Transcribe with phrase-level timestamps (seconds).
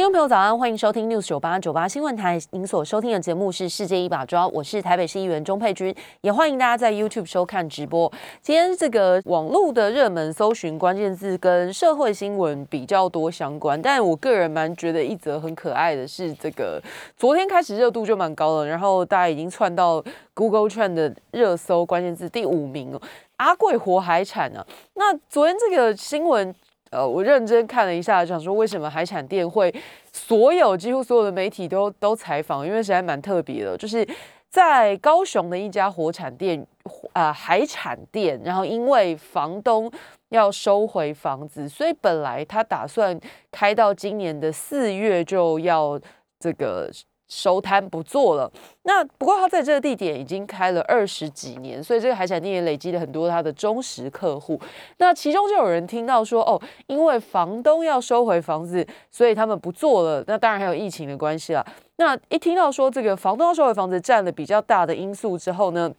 [0.00, 2.40] 听众朋友，早安，欢迎收听 News 九八九八新闻台。
[2.52, 8.10] 您所收听的节目是《世界一把抓》，我是台北市议员钟佩君，也欢迎大家在 YouTube 收看直播。
[8.40, 16.82] 今天这个网络的热门搜寻关键字跟社会新闻比较多相关，但我个人蛮觉得一则很可爱的是，这个
[17.18, 23.02] 昨天开始热度就蛮高了，然后大家已经窜到 Google Trend 的热搜关键字第五名哦，
[23.36, 24.66] 阿贵活海产啊。
[24.94, 26.54] 那昨天这个新闻。
[26.90, 29.72] 呃，我认真看了一下，想说为什么海产店会
[30.12, 34.06] 所有几乎所有的媒体都都采访，因为实在蛮特别的，就是
[34.48, 36.66] 在高雄的一家火产店，
[37.12, 39.90] 啊海产店，然后因为房东
[40.30, 43.18] 要收回房子，所以本来他打算
[43.52, 46.00] 开到今年的四月就要
[46.38, 46.90] 这个。
[47.30, 48.50] 收摊不做了。
[48.82, 54.60] 那不过他在这个地点已经开了二十几年，所以这个海产店也累积了很多他的忠实客户。
[54.98, 60.22] 那其中就有人听到说，哦，因为房东要收回房子，所以他们不做了。
[60.26, 61.64] 那当然还有疫情的关系啦。
[61.96, 65.90] 那一听到说这个房东要收回房子占了比较大的因素之后呢，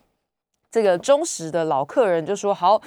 [0.69, 2.81] 这个忠实的老客人就说好。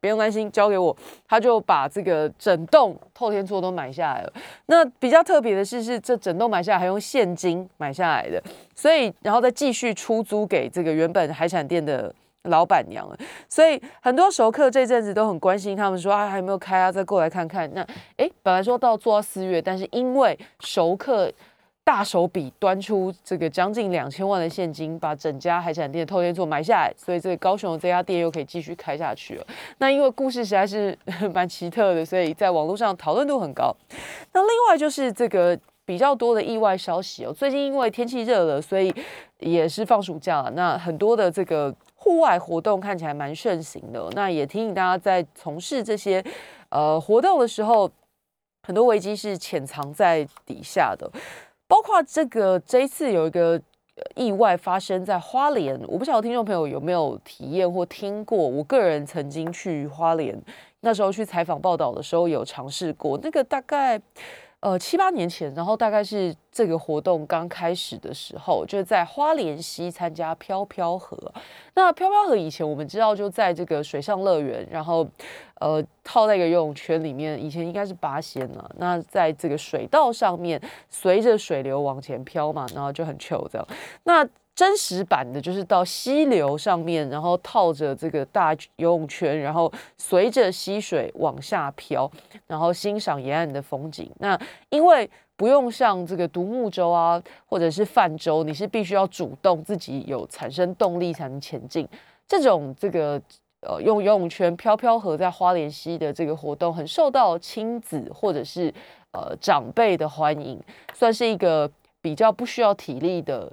[0.00, 0.96] 不用担心，交给我，
[1.26, 4.32] 他就把这个整栋透天厝都买下来了。
[4.66, 8.42] 那比较特别的是，是这整栋买下来还用现金买下来的，
[8.74, 13.08] 所以然后再继续出租给这个原本海产店的老板娘。
[13.48, 17.68] 所以很多熟客这阵子都很关心，他们说啊还没有开啊，再过来看看。
[17.74, 17.86] 那
[18.18, 21.32] 哎，本来说到做到四月，但是因为熟客。
[21.88, 29.46] 大手笔端出这个将近两千万的现金，把整家海产店的透天厝买下来，所以这个高雄的这家店又可以继续开下去了。
[29.78, 30.94] 那因为故事实在是
[31.32, 33.74] 蛮奇特的，所以在网络上讨论度很高。
[34.34, 38.94] 那另外就是这个比较多的意外消息哦，最近因为天气热了，所以
[39.38, 40.50] 也是放暑假了。
[40.50, 44.06] 那很多的这个户外活动看起来蛮盛行的。
[44.12, 46.22] 那也提醒大家在从事这些
[46.68, 47.90] 呃活动的时候，
[48.66, 51.10] 很多危机是潜藏在底下的。
[51.68, 53.60] 包括这个这一次有一个
[54.16, 58.38] 意外发生在花莲，我不晓得听众朋友有没有体验或听过。
[58.38, 60.40] 我个人曾经去花莲，
[60.80, 63.18] 那时候去采访报道的时候有尝试过。
[63.22, 64.00] 那个大概
[64.60, 71.16] 呃七八年前，然后大概是这个活动刚开始的时候，就在花莲溪参加飘飘河。
[71.74, 75.06] 那飘飘河以前我们知道就在这个水上乐园，然后。
[75.60, 78.70] 呃，套在一个游泳圈里面，以前应该是八仙了。
[78.76, 83.68] 那在这个水道上面，随着水流往前飘嘛，然后就很 chill 这样。
[84.04, 84.24] 那
[84.58, 92.10] 真实版的就是到溪流上面，然后套着这个大游泳圈，然后随着溪水往下飘，
[92.48, 94.10] 然后欣赏沿岸的风景。
[94.18, 94.36] 那
[94.70, 101.86] 因为不用像这个独木舟啊，或者是泛舟，你是必须要主动自己有产生动力才能前进。
[102.26, 103.22] 这种这个。
[103.60, 108.72] 呃，用游泳圈飘飘河在花莲溪的这个活动，很受到亲子或者是
[109.10, 110.62] 呃长辈的欢迎，
[110.94, 111.68] 算是一个
[112.00, 113.52] 比较不需要体力的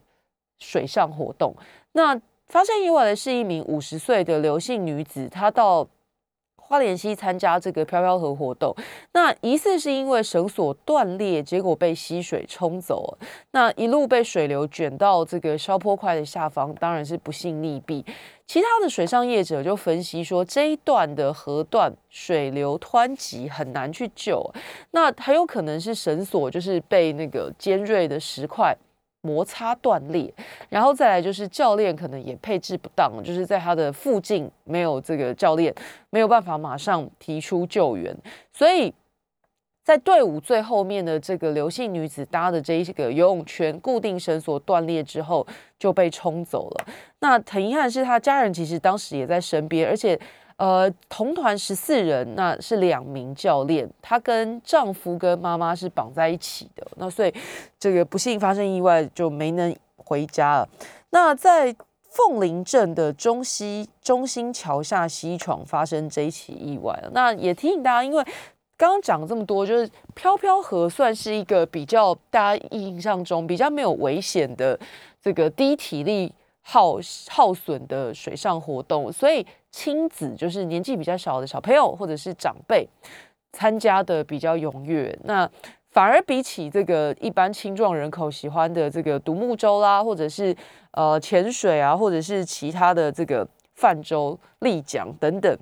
[0.59, 1.55] 水上活动。
[1.93, 5.87] 那发生意外的是一名五十岁的刘姓女子，她到。
[6.67, 8.75] 花莲溪参加这个飘飘河活动，
[9.11, 13.27] 那疑似是因为绳索断裂，结果被溪水冲走了。
[13.51, 18.03] 那一路被水流卷到这个消坡块的下方，当然是不幸溺毙。
[18.47, 24.43] 其他的水上业者就分析说，这一段的河段水流湍急，很难去救。
[24.89, 28.75] 那很有可能是绳索就是被那个尖锐的石块。
[29.25, 30.31] 摩擦断裂，
[30.69, 35.73] 然后再来就是教练可能也配置不当，就是在他的附近没有这个教练，
[36.11, 38.15] 没有办法马上提出救援，
[38.53, 38.93] 所以
[39.83, 45.45] 在队伍最后面的这个刘姓女子搭的这一个游泳圈固定绳索断裂之后
[45.79, 46.85] 就被冲走了。
[47.19, 50.19] 那很遗憾是，他家人其实当时也在身边，而且。
[50.57, 57.33] 呃，同团十四人，那是两名教练，她跟丈夫跟妈妈是绑在一起的，那所以
[57.77, 60.69] 这个不幸发生意外就没能回家了。
[61.09, 61.75] 那在
[62.09, 66.97] 凤林镇的中西中心桥下西床发生这一起意外。
[67.11, 68.23] 那也提醒大家，因为
[68.77, 74.79] 刚刚讲了这么多，就是飘飘河算是一个比较大家印象中比较没有危险的
[75.21, 76.31] 这个低体力
[76.65, 76.97] 耗
[77.29, 79.45] 耗损的水上活动，所以。
[79.75, 82.87] 亲子就是年纪比较小的小朋友或者是长辈
[83.51, 85.45] 参加的比较踊跃，那
[85.91, 90.55] 反而比起这个一般青壮人口喜欢的这个独木舟啦，或者是
[90.91, 93.45] 呃潜水啊，或者是其他的这个
[93.75, 95.59] 泛舟、立桨等等，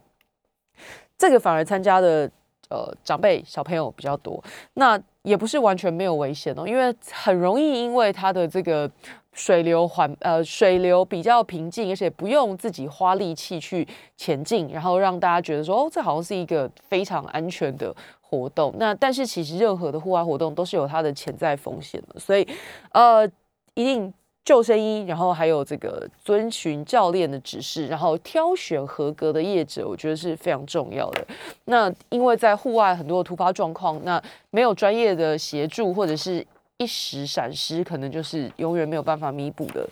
[1.17, 2.29] 这个反而参加的。
[2.69, 4.43] 呃长辈小朋友比较多。
[4.73, 8.89] 那也不是完全没有危险哦，因为很容易因为它的这个
[9.33, 18.73] 水流缓呃水流比较平静，而且不用自己花力气去前进，然后让大家觉得说哦，这好像是一个非常安全的活动。
[18.77, 22.47] 那但是其实任何的户外活动都是有它的潜在风险的，所以
[22.91, 23.27] 呃
[23.73, 24.13] 一定。
[24.45, 31.25] 救生衣，然后还有这个遵循教练的指示，然后挑选合格的业者，我觉得是非常重要的。
[31.63, 36.45] 那因为在户外很多的突发状况，那没有专业的协助或者是
[36.77, 39.87] 一时闪失，可能就是永远没有办法弥补的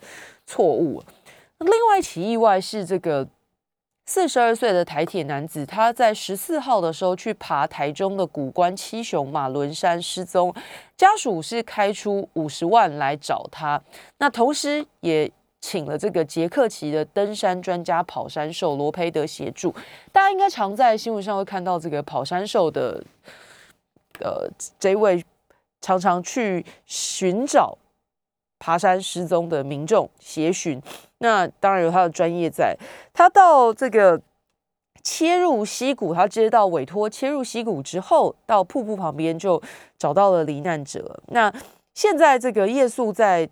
[0.45, 1.03] 错误。
[1.59, 3.27] 另外一起意外是这个。
[4.03, 10.53] 四十二岁的台铁男子，他在十四号的时候去爬台中的古关七雄马伦山失踪，
[10.97, 13.81] 家属是开出五十万来找他，
[14.17, 15.31] 那同时也
[15.61, 19.73] 请了这个捷克旗的登山专家跑山兽罗培德协助。
[20.11, 23.01] 大家应该常在新闻上会看到这个跑山兽的，
[24.19, 25.23] 呃，这位
[25.81, 27.77] 常常去寻找
[28.59, 30.81] 爬山失踪的民众协寻。
[31.17, 32.77] 那当然有他的专业在，
[33.11, 34.21] 他到这个
[35.03, 39.61] 切入溪谷，他接到委托切入溪谷之后，到瀑布旁边就
[39.97, 41.19] 找到了罹难者。
[41.27, 41.51] 那
[41.93, 43.49] 现在这个夜宿在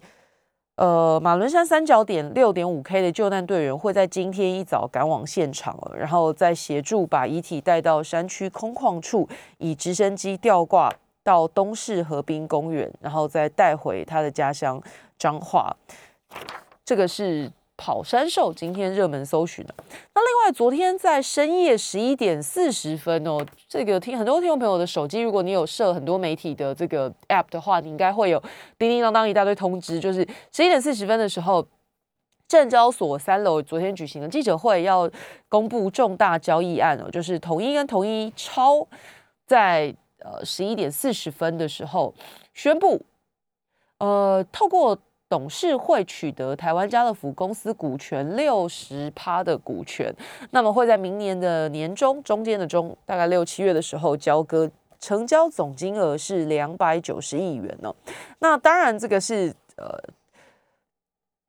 [0.75, 9.27] 呃马伦山三角点六点五 K 的救难队员会在今天一早赶往现场了，然后再协助把遗体带到山区空旷处，
[9.57, 10.93] 以直升机吊挂
[11.29, 14.81] 到东市河滨公园，然后再带回他的家乡
[15.17, 15.75] 彰化。
[16.83, 17.51] 这个是。
[17.81, 19.73] 跑山兽今天热门搜寻的。
[20.13, 23.39] 那另外，昨天在深夜十一点四十分哦，
[23.69, 28.37] 这个听很多听众朋友的手机，如果你有设很多媒体的这个 app 的话，你应该会有
[28.77, 31.65] 叮叮当当一大堆通知，就是十一点四十分的时候，
[32.49, 35.09] 证交所三楼昨天举行的记者会要
[35.47, 38.85] 公布重大交易案哦，就是统一跟统一超
[39.47, 42.13] 在呃十一点四十分的时候
[42.53, 43.05] 宣布，
[43.97, 44.97] 呃，透过。
[45.31, 50.11] 董事会取得台湾家乐福公司股权六十趴的股权，
[50.49, 54.67] 那么会在明年的年中中间的中，大概六七月的时候交割，
[54.99, 57.93] 成交总金额是两百九十亿元呢。
[58.39, 59.85] 那当然，这个是呃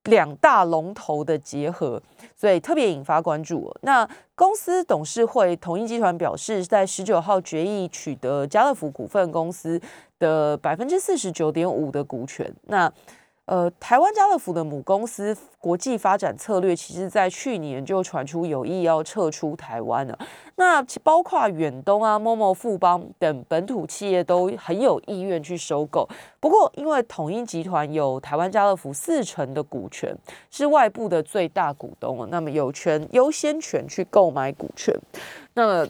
[0.04, 2.02] 两大龙头的结合，
[2.34, 3.70] 所以特别引发关注。
[3.82, 9.80] 那公司董事会统一集团表示，在十九号决议取得家乐福股份公司
[10.18, 12.50] 的百分之四十九点五的股权。
[12.68, 12.90] 那
[13.50, 20.16] 呃，台湾家乐福的母公司国际发展策略，其实在去年就传出有意要撤出台湾了。
[20.54, 26.08] 那包括远东啊、某某富邦等本土企业都很有意愿去收购。
[26.38, 30.16] 不过，因为统一集团有台湾家乐福四成的股权，
[30.52, 34.96] 是外部的最大股东那么有权优先权去购买股权。
[35.54, 35.84] 那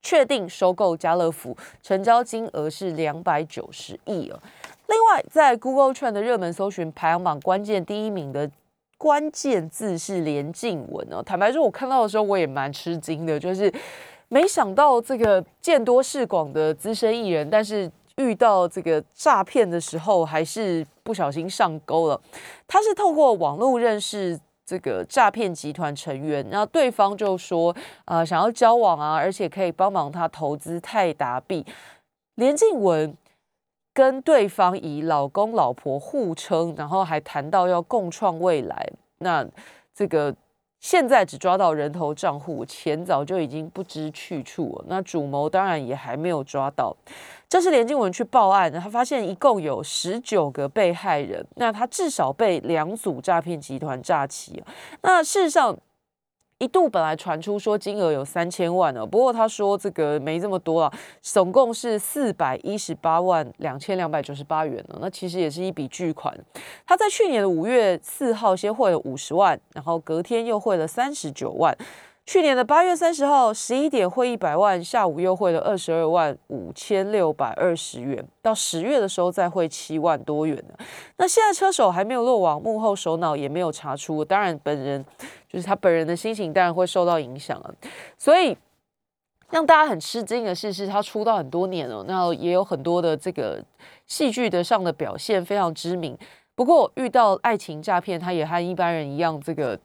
[0.00, 4.38] 确定收购家乐福，成交金额是两百九十亿哦。
[4.88, 8.50] 另外，在 Google Trend 的热门搜寻排行榜关键第一名的
[8.96, 11.22] 关键字是连静文哦。
[11.22, 13.70] 坦白说，我看到的时候我也蛮吃惊的，就是
[14.28, 22.18] 没想到这个见多识广的资深艺人，但是遇到这个诈骗的时候，还是不小心上钩了。
[22.66, 27.76] 他是透过网络认识这个诈骗集团成员，然后对方就说
[28.06, 31.66] 啊想要交往啊，而且可以帮忙他投资泰达币。
[32.36, 33.14] 连静文。
[33.98, 38.88] 跟对方以老公老婆互称，然后还谈到要共创未来。
[39.18, 39.44] 那
[39.92, 40.32] 这个
[40.78, 44.84] 现在只抓到人头账户，钱早就已经不知去处了。
[44.86, 46.96] 那主谋当然也还没有抓到。
[47.48, 54.62] 这是连静文去报案，他发现一共有十九个被害人，那他至少被两组诈骗集团诈欺。
[55.02, 55.76] 那事实上。
[56.58, 64.98] 一度本来传出说金额有三千万呢，不过他说这个没这么多啊，总共是四百一十八万两千两百九十八元呢。
[65.00, 66.36] 那其实也是一笔巨款。
[66.84, 71.76] 他在去年的五月四号先汇了五十万，然后隔天又汇了三十九万。
[72.26, 80.74] 去年的八月三十号十一点汇一百万，下午又汇了二十二万五千六百二十元，到十月的时候再汇七万多元呢。
[81.16, 85.02] 那现在车手还没有落网，幕后首脑也没有查出，当然本人
[85.48, 87.74] 就是他本人的心情当然会受到影响了。
[88.16, 88.56] 所以
[89.50, 93.62] 让大家很吃惊的是，是他出道很多年了，那也有很多的这个
[94.06, 96.16] 戏剧的上的表现非常知名。
[96.54, 99.78] 不过遇到爱情诈骗，他也和一般人一样，这个。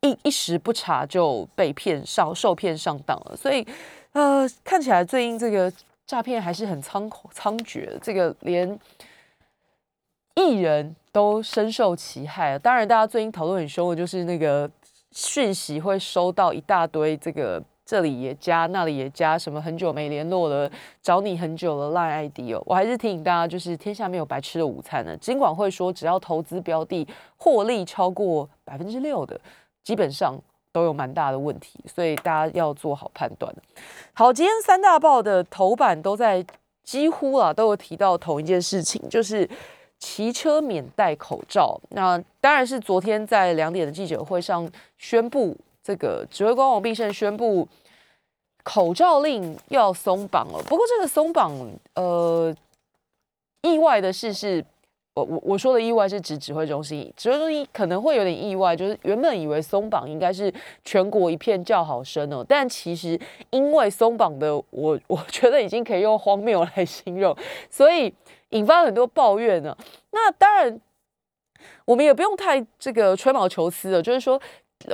[0.00, 3.66] 一一时不察就被骗上受骗上当了，所以
[4.12, 5.72] 呃，看起来最近这个
[6.06, 8.78] 诈骗还是很猖猖獗，这个连
[10.36, 12.56] 艺人都深受其害。
[12.56, 14.70] 当然，大家最近讨论很凶的就是那个
[15.12, 22.62] 讯息会收到一大堆这个这里也加，那里也加，什么很久没联络了，找你很久了赖 ID 哦。
[22.66, 25.16] 我还是提醒大家，就是天下没有白吃的午餐呢。
[25.16, 27.06] 尽管会说，只要投资标的
[27.38, 29.40] 获利超过百分之六的，
[29.82, 30.38] 基本上
[30.70, 33.50] 都有蛮大的问题，所以大家要做好判断。
[34.12, 36.44] 好，今天三大报的头版都在
[36.84, 39.48] 几乎啊都有提到同一件事情，就是
[39.98, 41.80] 骑车免戴口罩。
[41.90, 45.56] 那当然是昨天在两点的记者会上宣布。
[45.80, 47.66] 这个指挥官王必胜宣布
[48.62, 50.62] 口罩令要松绑了。
[50.64, 51.50] 不过这个松绑，
[51.94, 52.54] 呃，
[53.62, 54.62] 意外的事，是
[55.14, 60.52] 我我我说的意外是指指挥中心，指挥中心可能会有点意外，就是原本以为松绑应该是
[60.84, 67.34] 全国一片叫好声哦，但其实因为松绑的，我 我觉得已经可以用荒谬来形容，
[67.70, 68.12] 所以
[68.50, 69.76] 引发很多抱怨呢。
[70.10, 70.80] 那当然，
[71.84, 74.40] 我们也不用太这个吹毛求疵了，就是说。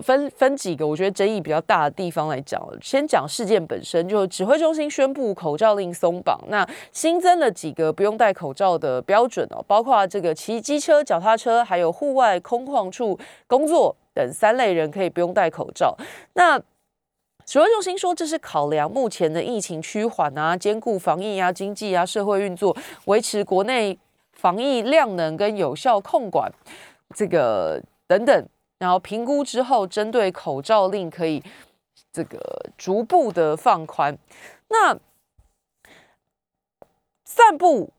[0.03, 15.95] 分分几个，我觉得争议比较大的地方来讲先讲事件本身，就指挥中心宣布口罩令松绑，那新增了几个不用戴口罩的标准哦，包括这个骑机车、脚踏车，还有户外空旷处工作等三类人可以不用戴口罩。
[16.33, 16.59] 那
[17.47, 23.99] 指挥中心说，这是考量目前的疫情趋缓啊，兼顾防疫啊、经济啊、社会运作，维持国内
[24.33, 26.51] 防疫量能跟有效控管，
[27.15, 28.49] 这个等等。
[28.79, 31.43] 然后评估之后，针对口罩令可以
[32.13, 32.39] 这个
[32.77, 34.19] 逐步的放宽。
[34.69, 34.99] 那
[37.25, 37.91] 散步、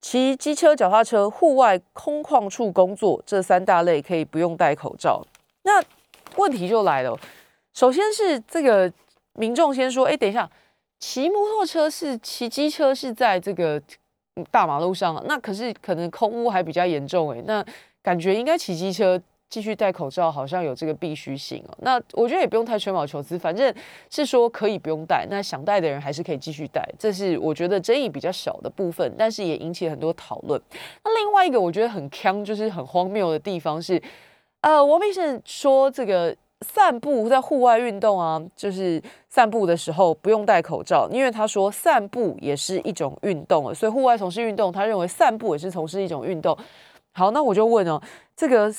[0.00, 5.26] 骑机车、脚踏车、户外空旷处工作这三大类可以不用戴口罩。
[5.62, 5.82] 那
[6.36, 7.18] 问题就来了，
[7.74, 8.92] 首先是这个
[9.34, 10.50] 民众先说：“哎，等一下，
[10.98, 13.80] 骑摩托车是骑机车是在这个
[14.50, 17.32] 大马路上，那可是可能空污还比较严重。
[17.32, 17.64] 哎，那
[18.02, 23.74] 感觉应该骑机车。”继续戴口罩好像有这个必须性哦，那我觉得也不用太吹毛求疵，反正
[24.08, 30.62] 是说可以不用戴，那想戴的人还是可以继续戴，这是我觉得争议比较小的部分，但是也引起很多讨论。
[31.02, 34.00] 那另外一个我觉得很坑，就是很荒谬的地方是，
[34.60, 36.32] 呃，王必胜说这个
[36.66, 46.56] 散步在户外运动啊，就是散步的时候不用戴口罩，因为他说散步也是一种运动所以户外从事运动，他认为散步也是从事一种运动。
[47.12, 48.00] 好，那我就问哦，
[48.36, 48.72] 这个。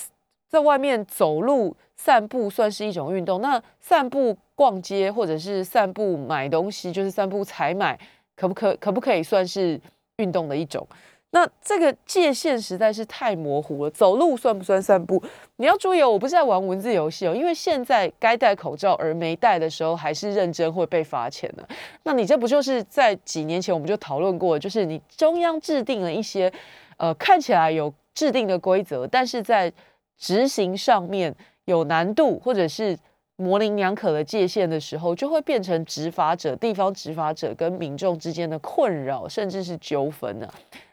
[0.51, 7.97] 在外面走路散步算是一种运动，那散步逛街或者是散步买东西，就是散步采买，
[8.35, 9.79] 可不可可不可以算是
[10.17, 10.85] 运动的一种？
[11.33, 13.91] 那这个界限实在是太模糊了。
[13.91, 15.21] 走路算不算散步？
[15.55, 21.67] 你要注意哦，我不是在玩文字游戏哦，因为现在该戴口罩而没戴的时候，还是认真会被罚钱的。
[22.03, 26.51] 那你这不就是在几年前我们就讨论过，就是你中央制定了一些
[26.97, 29.71] 呃看起来有制定的规则，但是在
[30.17, 31.33] 执行上面
[31.63, 32.97] 有难度，或者是
[33.37, 40.47] 模棱两可的界限的时候，就会变成执法者、地方执法者跟民众之间的困扰，甚至是纠纷呢。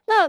[0.08, 0.28] 那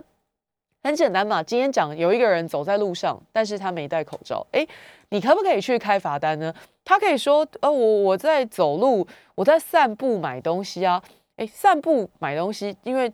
[0.84, 4.68] 很简单嘛，今天讲有一个人走在路上，但是他没戴口罩，诶，
[5.10, 6.54] 你可不可以去开罚单呢？
[6.86, 11.02] 他可以说，呃，我我在走路，我在散步买东西啊，
[11.38, 13.12] 诶，散步买东西，因为。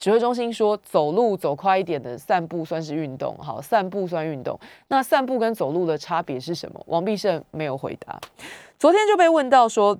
[0.00, 4.56] 指挥中心说，走路走快一点的散步算是运动，好，散步算运动。
[4.86, 6.80] 那散步跟走路的差别是什么？
[6.86, 8.16] 王必胜没有回答。
[8.78, 9.98] 昨天就被问到说，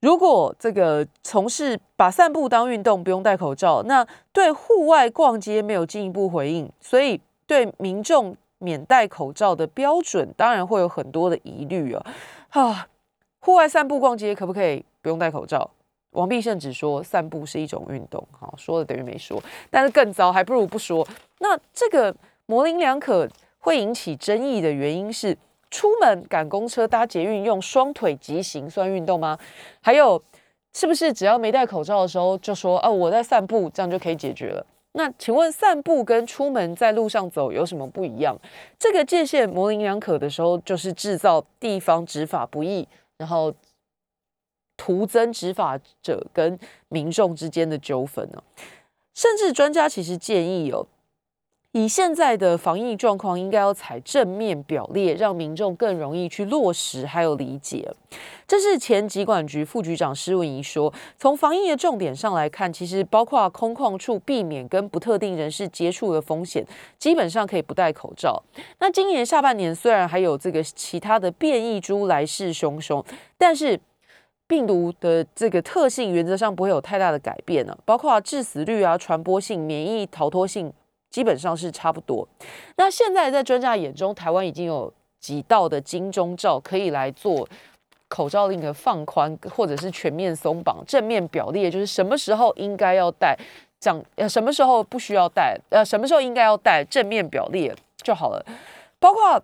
[0.00, 12.06] 如果这个从事把散步当运动，不用戴口罩，那对户外逛街没有进一步回应，所以对民众免戴口罩的标准，当然会有很多的疑虑啊。
[12.50, 12.88] 啊，
[13.40, 15.70] 户外散步逛街可不可以不用戴口罩？
[16.12, 19.40] 王必胜只说散步是一种运动，好说了等于没说，
[19.70, 21.06] 但是更糟，还不如不说。
[21.38, 22.12] 那这个
[22.46, 23.28] 模棱两可
[23.58, 25.36] 会引起争议的原因是，
[25.70, 29.38] 出门赶公车、搭捷运用双腿疾行算运动吗？
[29.80, 30.22] 还有，
[30.74, 34.66] 是不是只要没戴口罩的时候就说哦我在散步，这样就可以解决了？
[34.92, 38.36] 那请问散步跟出门在路上走有什么不一样？
[38.78, 42.86] 这个界限模棱两可的时候，就是制造地方执法不易，
[43.16, 43.54] 然后。
[44.82, 46.58] 徒增执法者跟
[46.88, 48.42] 民众之间的纠纷呢？
[49.12, 50.86] 甚至专家其实建议哦，
[51.72, 57.88] 以现在的防疫状况，应该要采正面表列，让民众更容易去落实还有理解。
[58.46, 66.66] 这是前疾管局副局长施文仪说，从防疫的重点上来看，其实包括空旷处避免跟不特定人士接触的风险，
[66.98, 68.42] 基本上可以不戴口罩。
[68.80, 73.04] 那今年下半年虽然还有这个其他的变异株来势汹汹，
[73.38, 73.80] 但是。
[74.48, 80.72] 病毒的这个特性原则上不会有太大的改变呢，包括致死率啊、传播性、免疫逃脱性，
[81.10, 82.26] 基本上是差不多。
[82.76, 87.46] 那现在在专家眼中，台湾已经有几道的金钟罩可以来做
[88.08, 93.36] 口罩令的放宽，或者是全面松绑，正面表列就是什么时候应该要戴，
[93.78, 98.44] 讲呃什么时候不需要戴，呃什么时候应该要戴，正面表列就好了，
[98.98, 99.42] 包括。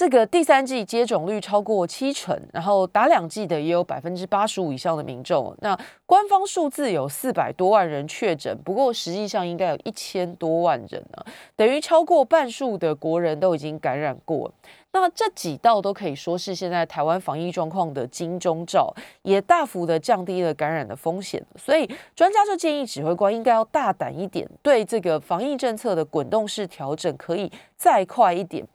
[0.00, 5.54] 这个第三季接种率超过七成，然后打两剂的也有百分之八十五以上的民众。
[5.60, 11.22] 那官方数字有四百多万人确诊，不过实际上应该有一千多万人呢，
[11.54, 14.50] 等于超过半数的国人都已经感染过。
[14.92, 18.92] 那这几道都可以说是现在台湾防疫状况的金钟罩，
[19.22, 21.40] 也大幅的降低了感染的风险。
[21.56, 28.66] 所以专家就建议指挥官应该要大胆一点，对这个防疫政策的滚动式调整可以再快一点。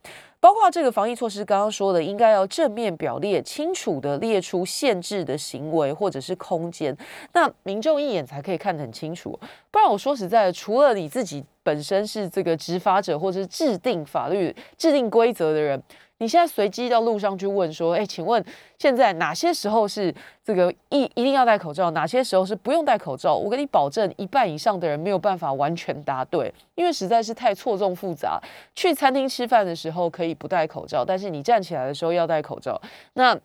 [0.45, 6.95] 包括这个防疫措施，刚刚说的，应该要正面表列，清楚的列出限制的行为或者是空间，
[7.33, 9.31] 那民众一眼才可以看得很清楚。
[9.71, 15.81] 不然我说实在的，除了你自己本身是这个执法者或者是制定法律、制定规则的人。
[16.19, 18.43] 你现在随机到路上去问说，哎，请问
[18.79, 23.35] 现在哪些时候是这个一一定要戴口罩，哪些时候是不用戴口罩？
[23.35, 28.39] 我跟你保证，一半以上的人没有办法完全答对，因为实在是太错综复杂。
[28.73, 32.81] 去餐厅吃饭的时候可以不戴口罩，但是你站起来的时候要戴口罩。
[33.13, 33.37] 那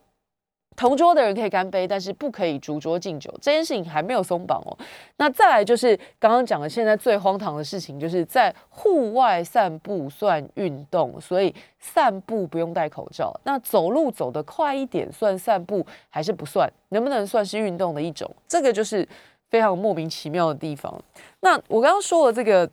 [0.80, 3.30] 同桌的人可以干杯，但是不可以逐桌敬酒。
[3.38, 4.74] 这件事情还没有松绑哦。
[5.18, 13.38] 那再来就是刚刚讲的，现在最荒唐的事情，就是在户外散步算运动，所以散步不用戴口罩。
[13.44, 16.66] 那走路走得快一点算散步还是不算？
[16.88, 18.34] 能不能算是运动的一种？
[18.48, 19.06] 这个就是
[19.50, 20.98] 非常莫名其妙的地方。
[21.40, 22.66] 那我刚刚说的这个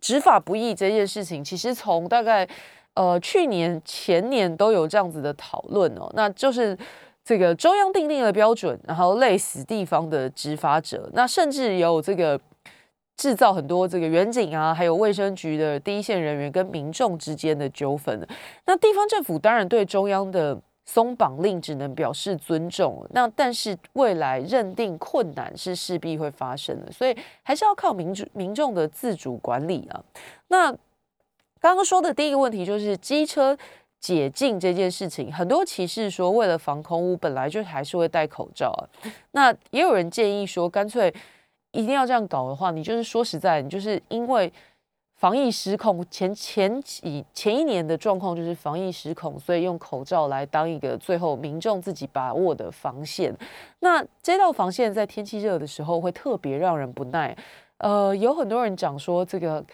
[0.00, 2.48] 执法不易这件事情，其实从大概
[2.94, 6.74] 呃去年前年都有这样子的讨论哦，那就是。
[7.28, 12.40] 这个中央定定了标准，然后累死地方的执法者，那甚至有这个
[13.18, 18.26] 制造很多这个远景啊，还有卫生局的第一线人员跟民众之间的纠纷。
[18.64, 30.02] 那地方政府当然对中央的松绑令只能表示尊重，那但是未来认定困难是势必会发生的，所以还是要靠民主民众的自主管理啊。
[30.46, 30.72] 那
[31.60, 33.58] 刚刚说的第一个问题就是机车。
[34.00, 38.72] 解禁这件事情，很多歧视说，为了防空屋，本来就还是会戴口罩。
[39.32, 41.12] 那也有人建议说，干脆
[41.72, 44.52] 一定要这样搞的话，你就是说实在，你就是因为
[45.16, 53.36] 防疫失控，前前几前一年的状况就是防疫失控，所以用口罩来当一个最后民众自己把握的防线。
[53.80, 57.36] 那这道防线在天气热的时候会特别让人不耐。
[57.78, 59.64] 呃，有很多人讲说，这个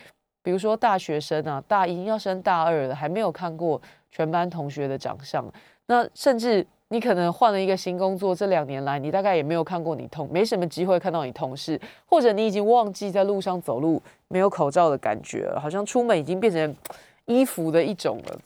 [0.44, 3.82] 比如说大学生啊，大一要升大二了，还没有看过。
[4.16, 5.44] 全班同学的长相，
[5.86, 16.76] 那甚至你可能换了一个新工作，这两年来你大概也没有看过你同，没什么机会看到你同事，或者你已经忘记在路上走路没有口罩的感觉了，好像出门已经变成
[17.24, 18.38] 衣服的一种了。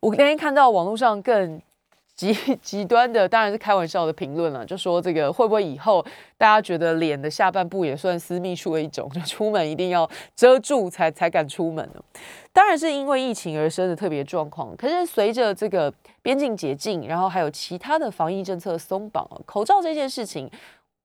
[0.00, 1.62] 我那天看到网络上更。
[2.14, 6.04] 极 极端的当然是开玩笑的评论了，就说这个会不会以后
[6.38, 12.02] 大家觉得脸的下半部也算私密处的一种，就出门一定要遮住才才敢出门呢？
[12.52, 14.76] 当然是因为疫情而生的特别状况。
[14.76, 20.48] 可是随着这个边境解禁，然后还有其他的防疫政策松绑，口罩这件事情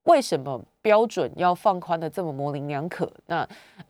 [0.04, 3.12] 为什么标准要放宽的这么模棱两可？
[3.26, 3.42] 那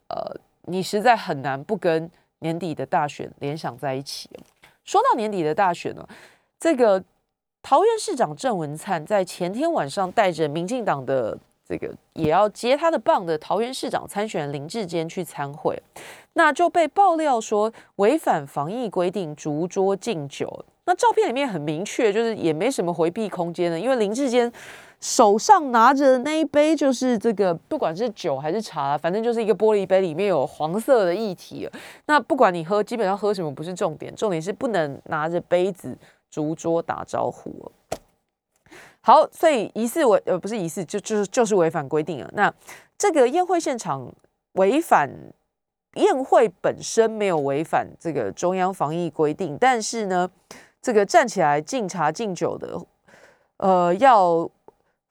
[0.08, 0.34] 呃，
[0.68, 4.30] 你实在很难不跟年底的大选联想在一起。
[4.86, 6.08] 说到年底的大选呢？
[6.60, 7.02] 这个
[7.64, 15.82] 桃园市长郑文灿在前天晚上带着民进党的这个也要接他的棒的桃园市长参选林志坚去参会，
[16.34, 20.66] 那就被爆料说违反防疫规定，逐桌敬酒。
[20.86, 24.52] 那照片里面很明确，就是也没什么回避空间的，因为林志坚
[25.00, 31.70] 手上拿着那一杯就是这个，不管是酒还是茶，反正就是一个玻璃杯，里面有黄色的液体。
[32.08, 35.96] 那不管你喝，基本上喝什么不是重点，重点是不能拿着杯子。
[36.30, 37.72] 逐桌打招呼
[39.02, 42.30] 好，所以疑似违呃不是疑似，就就是就是违反规定了。
[42.34, 42.54] 那
[42.98, 44.14] 这个宴会现场
[44.54, 45.10] 违反
[45.96, 50.30] 宴会本身没有违反这个中央防疫规定，但是呢，
[50.82, 52.80] 这个站起来敬茶敬酒的，
[53.58, 54.48] 呃，要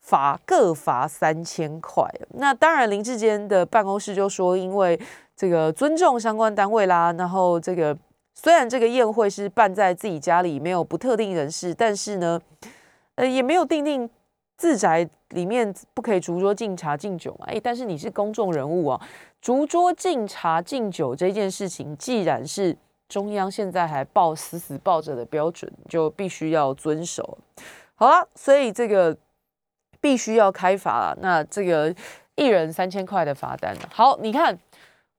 [0.01, 2.09] 罚各罚三千块。
[2.35, 5.01] 那当然林志坚的办公室就说，因为
[5.35, 7.97] 这个尊重相关单位啦，然后这个。
[8.41, 12.41] 虽然这个宴会是办在自己家里，没有不特定人士，但是呢，
[13.17, 14.09] 呃，也没有定定
[14.57, 17.47] 自宅里面不可以逐桌敬茶敬酒嘛。
[17.49, 19.09] 哎，但是你是公众人物啊，
[19.43, 22.77] 逐桌敬茶敬酒这件事情，既然是
[23.09, 27.39] 中央现在还抱死死抱着的标准，就必须要遵守。
[27.97, 29.17] 好了，所以这个
[30.01, 31.19] 必须要开罚了。
[31.21, 31.93] 那这个
[32.37, 34.57] 一人三千块的罚单，好，你看。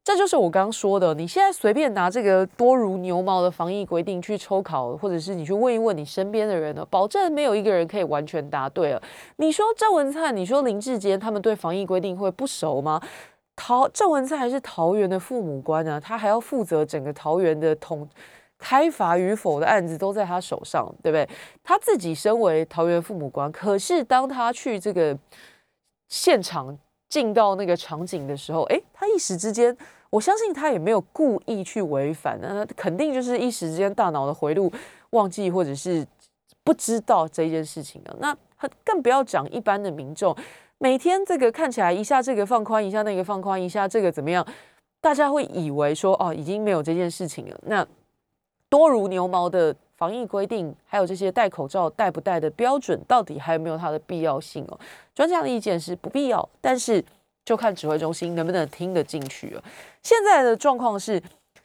[0.10, 9.00] 这就是我刚刚说的，你现在随便拿这个多如牛毛的防疫规定去抽考，或者是你去问一问你身边的人呢，保证没有一个人可以完全答对了。
[9.36, 13.00] 你说郑文灿，你说林志坚，他们对防疫规定会不熟吗？
[13.56, 18.10] 桃郑文灿还是桃园的父母官呢，他还要负责整个桃园的统
[18.58, 21.30] 开罚与否的案子都在他手上，对不对？
[21.64, 25.16] 他自己身为桃园父母官，可是当他去这个
[26.08, 26.76] 现场
[27.10, 29.78] 进到那个场景的时候，哎，他一时之间。
[30.12, 34.72] 我相信他也没有故意去违反，那肯定就是一时之间大脑的回路
[35.12, 36.06] 忘记，或者是
[36.64, 38.18] 不知道这件事情了。
[38.20, 38.36] 那
[38.84, 40.36] 更不要讲一般的民众，
[40.80, 44.44] 每天这个看起来一下这个放宽，一下那个放宽，一下这个怎么样，
[45.00, 47.60] 大家会以为说哦，已经没有这件事情了。
[47.68, 47.86] 那
[48.68, 54.80] 多如牛毛的防疫规定，还有这些戴口罩戴不戴的标准，到底还有没有它的必要性哦？
[55.14, 57.06] 专家的意见是不必要，但是。
[57.46, 59.64] 就看指挥中心能不能听得进去了。
[60.04, 61.22] 现在的状况是，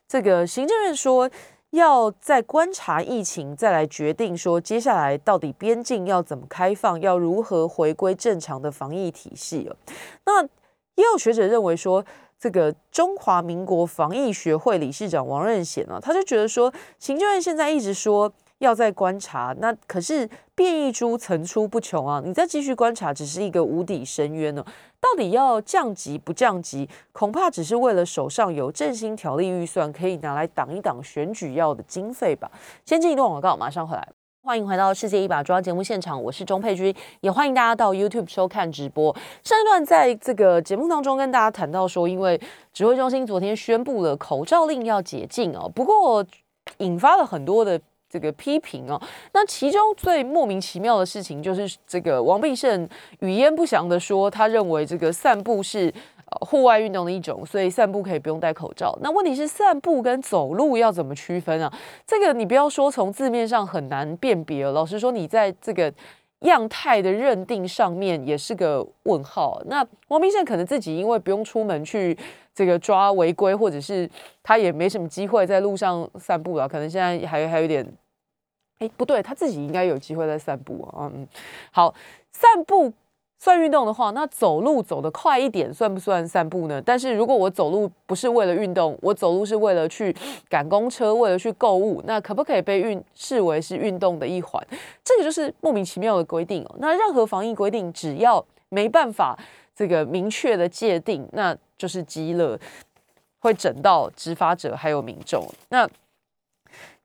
[0.09, 1.31] 这个行政院说
[1.71, 9.77] 要在观察疫情，再来决定说接下来到底边境要怎么开放，要如何回归正常的防疫体系了。
[10.25, 12.05] 那也有学者认为说，
[12.39, 18.33] 这个中华民国防疫学会理事长王任贤啊，他就觉得说，行政院现在一直说。
[18.65, 22.21] 要再观察，那可是变异株层出不穷啊！
[22.25, 24.65] 你再继续观察，只是一个无底深渊呢。
[25.01, 32.51] 到底要降级不降级，恐怕只是为了手上有振兴条例预算，可以拿来挡一挡选举要的经费吧。
[32.87, 34.09] 先进一段广告，马上回来。
[34.43, 39.15] 欢迎回到世界一把抓节目现场，我是钟佩君，也欢迎大家到 YouTube 收看直播。
[39.43, 42.41] 上一段在这个节目当中跟大家谈到说，因为
[42.73, 46.25] 指挥中心昨天宣布了口罩令要解禁哦，不过
[46.79, 47.79] 引发了很多的。
[48.15, 49.01] 这个批评哦，
[49.33, 55.93] 那其中最莫名其妙的事情就是这个王必胜语焉不详的说，他认为这个散步是
[56.27, 58.97] 呃户外运动的一种，所以散步可以不用戴口罩。
[59.03, 61.73] 那问题是散步跟走路要怎么区分啊？
[62.07, 65.93] 这个你不要说从字面上很难辨别，老实说，你在这个
[66.43, 69.61] 样态的认定上面也是个问号。
[69.67, 72.17] 那王必胜可能自己因为不用出门去
[72.55, 74.09] 这个抓违规，或者是
[74.41, 77.85] 他也没什么机会在路上散步了，可能现在还还有点。
[78.79, 81.11] 哎，不对，他自己应该有机会在散步啊。
[81.15, 81.27] 嗯，
[81.71, 81.95] 好，
[82.33, 82.93] 散步
[83.39, 86.83] 算运动的话，那走路走得快一点算不算散步呢？
[86.85, 90.15] 但是如果我走路不是为了运动，我走路是为了去
[90.49, 94.61] 赶公车，为了去购物，那可不可以被运视为是运动的一环？
[95.05, 96.77] 这个就是莫名其妙的规定哦。
[96.79, 99.39] 那任何防疫规定，只要没办法
[99.77, 102.59] 这个明确的界定，那就是积乐，
[103.39, 105.47] 会整到执法者还有民众。
[105.69, 105.87] 那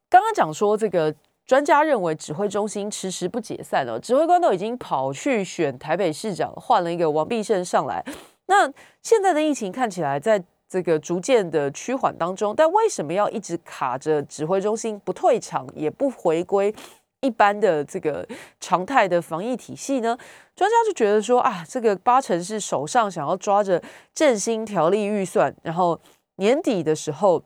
[0.09, 1.13] 刚刚讲说这个。
[1.49, 8.05] 专家认为，指挥中心迟迟不解散了，指挥官都已经跑去选台北市长，换了一个王必胜上来。
[8.45, 16.71] 那现在的疫情看起来在这个逐渐的趋缓当中，但为什么要一直卡着指挥中心不退场，也不回归
[17.21, 18.23] 一般的这个
[18.59, 20.15] 常态的防疫体系呢？
[20.55, 23.81] 专家就觉得说啊，这个八成是手上想要抓着
[24.13, 25.99] 振兴条例预算，然后
[26.35, 27.43] 年底的时候。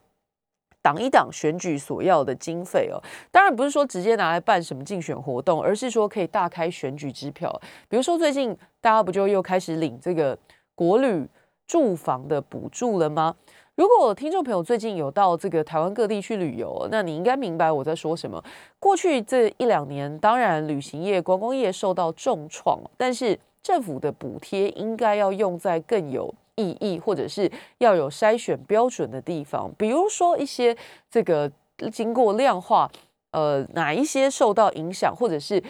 [0.84, 7.60] 挡一挡选举所要的经费哦，当然不是说直接拿来办什么竞选活动，而是说可以大开选举支票。
[7.88, 10.38] 比如说最近大家不就又开始领这个
[10.76, 11.26] 国旅
[11.66, 13.34] 住房的补助了吗？
[13.76, 18.44] 如果听众朋友最近有到这个台湾各地去旅游，那你应该明白我在说什么。
[18.78, 26.32] 过去这一两年，当然旅行业、观光业受到重创，但是政府的补贴应该要用在更有。
[26.56, 30.76] 意义，或者是要有筛选标准的地方，比如说一些
[31.10, 31.52] 这个
[31.92, 32.90] 经过量化，
[33.32, 35.62] 呃，哪一些受到影响，或者是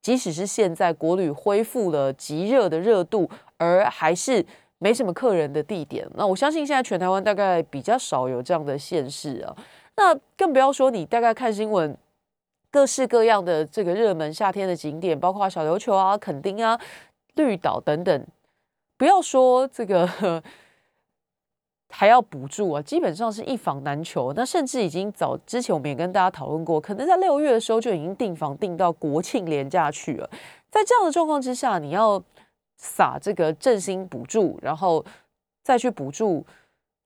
[0.00, 4.44] 即使是现在国旅恢复了极热的热度，而还是
[4.78, 9.56] 没什么客人的地点，那我相信现在全台湾大概比较少有这样的现市啊。
[9.94, 11.96] 那更不要说你大概看新闻，
[12.70, 16.80] 各式各样的这个热门夏天的景点，包括小琉球啊、垦丁啊、
[17.34, 18.26] 绿岛等等。
[19.02, 20.08] 不要说这个
[21.90, 24.32] 还要补助啊，基本上是一房难求。
[24.34, 30.30] 那甚至已经早之前我们也跟大家讨论过，可能在六月的时候就已经订房订到国庆连假去了。
[30.70, 32.22] 在这样的状况之下，你要
[32.76, 35.04] 撒这个振兴补助，然后
[35.64, 36.46] 再去补助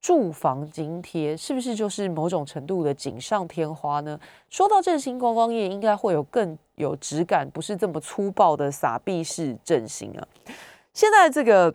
[0.02, 4.20] 住房津贴，是不是就是某种程度的锦上添花呢？
[4.50, 10.28] 说到振兴观光业，应该会有更有质感，不是这么粗暴的撒币式振兴啊。
[10.92, 11.74] 现在这个。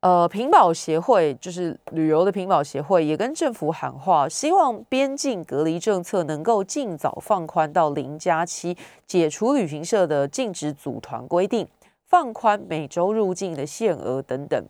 [0.00, 8.74] 呃，屏保协会就是旅游的屏保协会，也跟政府喊话，希望边境隔离政策能够尽早放宽到零加七，
[9.06, 11.68] 解除旅行社的禁止组团规定，
[12.06, 14.64] 放宽每周入境的限额等等。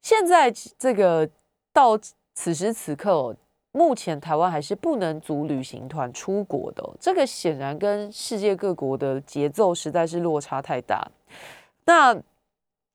[0.00, 1.28] 现在这个
[1.72, 1.98] 到
[2.34, 3.36] 此时此刻，
[3.72, 6.82] 目前台湾还是不能组旅行团出国的。
[6.98, 11.06] 这个显然跟世界各国的节奏实在是落差太大。
[11.84, 12.16] 那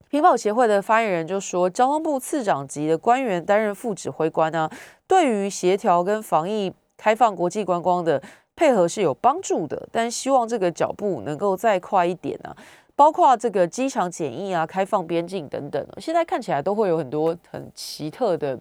[0.10, 4.68] 屏保协会的发言人就说，交通部次长级的官员担任副指挥官呢，
[5.08, 8.20] 对于协调跟防疫开放国际观光的
[8.56, 12.58] 配合是有帮助的，但希望这个脚步能够再快一点啊。
[12.96, 18.60] 包括这个机场检疫啊、开放边境等等，现在看起来都会有很多很奇特的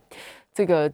[0.53, 0.93] 这个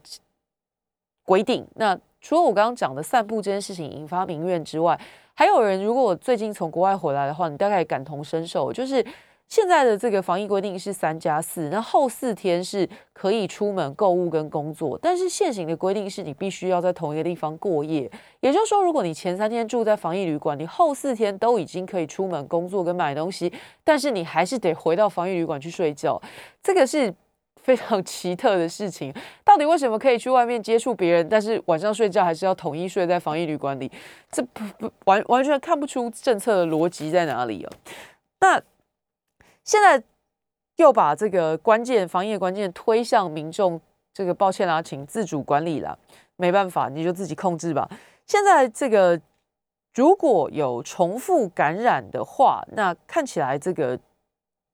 [1.25, 1.67] 规定。
[1.75, 4.99] 那除了我刚刚讲的散步这件事情引发民怨之外，
[5.35, 9.05] 还有人如果我最近从国外回来的话，你大概感同身受，就是。
[9.47, 18.11] 现在的这个防疫规定是三加四，那后四天是可以出门购物跟工作，但是现行的规定是你必须要在同一个地方过夜。
[18.41, 23.53] 也就是说，如果你前三天住在防疫旅馆，你后四天都已经可以出门工作跟买东西，
[23.85, 26.21] 但是你还是得回到防疫旅馆去睡觉。
[26.61, 27.15] 这个是
[27.63, 29.15] 非常 奇特的事情。
[29.45, 33.89] 到底为什么可以去外面接触别人，但是晚上睡觉还是要统一睡在防疫旅馆里？
[34.33, 37.73] 这不不完完全看不出政策的逻辑在哪里啊？
[38.41, 38.61] 那。
[39.65, 40.03] 现在
[40.77, 43.81] 又把这个关键防疫的关键推向民众，
[44.13, 45.99] 这个抱歉啦，请自主管理了，
[46.37, 47.91] 没办法，你就自己控制吧。
[48.27, 49.21] 现在这个
[49.95, 53.99] 如果有重复感染的话，那看起来这个。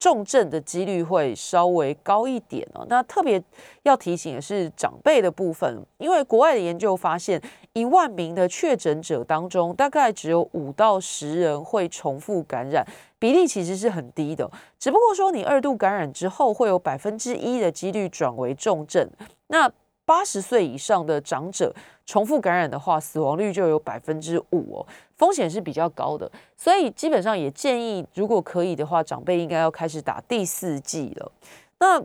[0.01, 2.83] 重症的几率会稍微高一点哦。
[2.89, 3.41] 那特别
[3.83, 7.39] 要提醒的是长辈的部分，因为国外的研究发现，
[7.73, 12.83] 一万名的确诊者当中，大概只有五到十人会重复感染，
[13.19, 14.49] 比例其实是很低的。
[14.79, 19.07] 只不过说，你二度感染之后，会有百分之一的几率转为重症。
[19.49, 19.71] 那
[20.11, 21.73] 八十岁以上的长者
[22.05, 26.29] 重复感染的话，死亡率就有百分之五哦，风险是比较高的。
[26.57, 31.31] 所以基本上也建议，如果可以的话，长辈应该要开始打第四剂了。
[31.79, 32.03] 那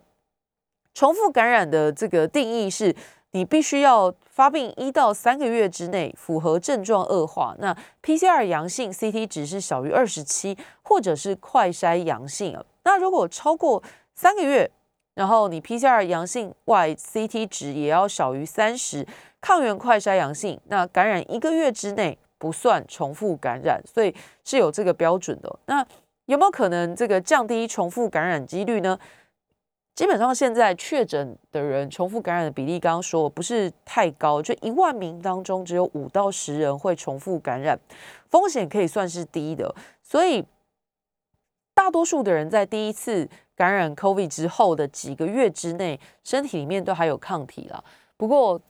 [0.95, 2.95] 重复感染的这个定义是，
[3.33, 12.65] 你必须要发病一到三个月之内，符合症状恶化，那 PCR 阳性，CT 值是小于二十七，或者是快筛阳性啊。
[12.85, 13.83] 那如果超过
[14.15, 14.71] 三个月，
[15.17, 19.05] 然后你 PCR 阳性外 CT 值也要小于三十，
[19.41, 25.59] 抗原快筛阳性，那感染一个月之内不算重复感染，所以是有这个标准的。
[25.65, 25.85] 那
[26.27, 28.99] 有没有可能这个降低重复感染几率呢？
[29.95, 37.81] 基本上现在确诊的人重复感染的比例，刚刚说不是太高，就一万名当中只有五到十人会重复感染，
[38.29, 40.45] 风险可以算是低的，所以
[41.73, 43.27] 大多数的人在第一次。
[43.57, 47.83] 感染 COVID 之后的几个月之内，身体里面都还有抗体了。
[48.17, 48.61] 不过，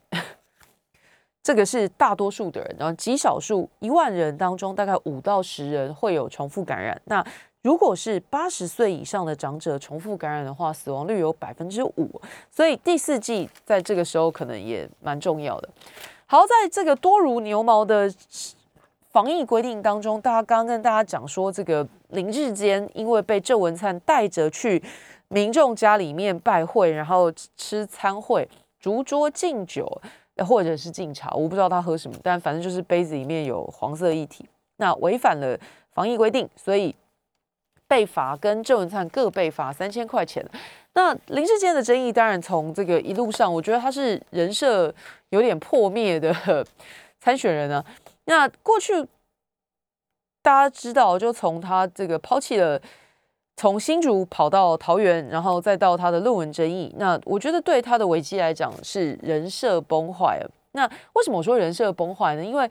[1.42, 6.98] 这个是大多数的人，然后极少数一万人当中，大概五到十人会有重复感染。
[7.04, 7.24] 那
[7.62, 12.22] 如果是八十岁以上的长者重复感染的话，死亡率有百分之五。
[12.50, 15.68] 所以第四季在这个时候可能也蛮重要的。
[16.26, 18.10] 好，在这个多如牛毛的。
[19.12, 24.82] 防疫规定当中，大家刚刚跟大家讲说，这个林志坚因为被郑文灿带着去
[25.28, 30.00] 民众家里面拜会，然后吃餐会，逐桌敬酒
[30.46, 35.58] 或者是敬茶，我不知道他喝什么，但反正就是杯子里面有黄色液体，那违反了
[35.92, 36.94] 防疫规定，所以
[37.88, 40.44] 被罚，跟郑文灿各被罚三千块钱。
[40.92, 44.94] 那林志坚的争议，当然从这个一路上，我觉得他是人设
[45.30, 46.64] 有点破灭的
[47.18, 47.84] 参选人呢。
[48.24, 49.06] 那过去
[50.46, 52.80] 大家知道，就从他这个抛弃了
[53.56, 60.48] 从新竹跑到桃园，然后再到他的论文争议，那我觉得对他的危机来讲是人设崩坏了。
[60.70, 62.44] 那为什么我说人设崩坏呢？
[62.44, 62.70] 因为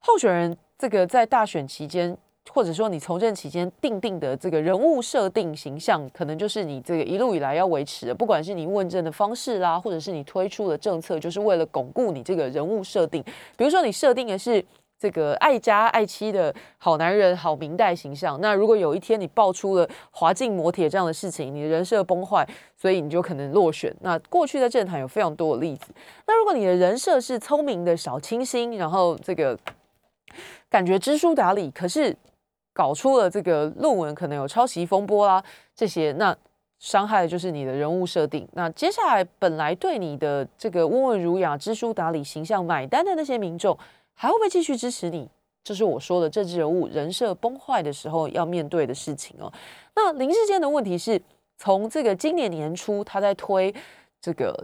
[0.00, 2.16] 候选人这个在大选期间，
[2.50, 13.22] 或者说你从政期间定定的这个人物设定形象，可能就是你这个一路以来要维持的，不管是你问政的方式啦，或者是你推出的政策，就是为了巩固你这个人物设定。
[13.56, 14.64] 比如说你设定的是。
[15.02, 18.40] 这个爱家爱妻的好男人、好明代形象。
[18.40, 23.92] 那如果有一天你爆出了滑进摩铁这样的事情，你的人设崩坏，所以你就可能落选。
[24.02, 25.92] 那过去在政坛有非常多的例子。
[26.28, 29.58] 那如果你的人设是聪明的小清新，然后这个
[30.70, 32.16] 感觉知书达理，可是
[32.72, 35.42] 搞出了这个论文可能有抄袭风波啦，
[35.74, 36.32] 这些那
[36.78, 38.48] 伤害的就是你的人物设定。
[38.52, 43.76] 那接下来本来对你的这个温文儒雅、知书达理形象买单的那些民众。
[44.22, 45.28] 还会不会继续支持你？
[45.64, 49.52] 这是我说的政治人物人设崩坏的时候要面对的事情哦。
[49.96, 51.20] 那林世坚的问题是
[51.58, 53.74] 从这个今年年初他在推
[54.20, 54.56] 这个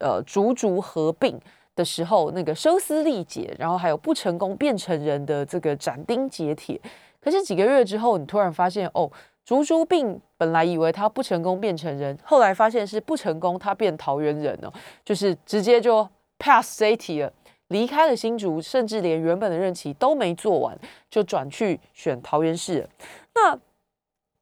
[0.00, 1.40] 呃逐逐合并
[1.76, 6.80] 的时候，那个声嘶力竭，然后还有不成功变成人的这个斩钉截铁。
[7.20, 9.08] 可是几个月之后，你突然发现哦，
[9.44, 14.72] 竹竹病本来以为他不成功变成人，后来发现是不成功他变桃园人哦，
[15.04, 16.08] 就是直接就
[16.40, 17.32] pass 这一题了，
[17.68, 20.78] 离开了新竹，甚至连原本的任期都没做完，
[21.10, 22.88] 就转去选桃园市。
[23.34, 23.58] 那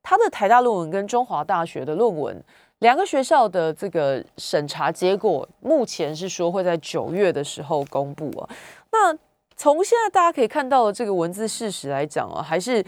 [0.03, 2.43] 他的台大论文跟中华大学的论文
[2.81, 8.49] 两个学校的这个审查结果，目前是说会在九月的时候公布啊。
[8.93, 9.17] 那
[9.57, 12.85] 从现在大家可以看到的这个文字事实来讲啊，还是。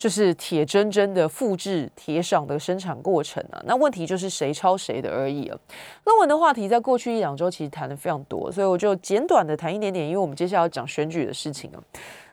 [0.00, 5.58] 就是铁铮铮的复制铁赏的生产过程啊，那问题就是谁抄谁的而已啊。
[6.04, 11.78] 论文的话题在过去一两周其实谈的非常多，所以我就简短的谈一点点，因为我们接下来要讲选举的事情啊。